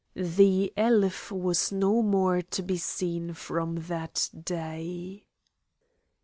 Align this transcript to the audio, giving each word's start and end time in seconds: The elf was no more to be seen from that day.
The 0.15 0.73
elf 0.75 1.31
was 1.31 1.71
no 1.71 2.01
more 2.01 2.41
to 2.41 2.63
be 2.63 2.77
seen 2.77 3.35
from 3.35 3.75
that 3.81 4.31
day. 4.43 5.25